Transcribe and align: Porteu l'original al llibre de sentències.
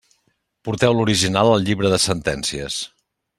Porteu 0.69 0.95
l'original 0.99 1.49
al 1.57 1.67
llibre 1.67 1.93
de 1.93 2.01
sentències. 2.07 2.81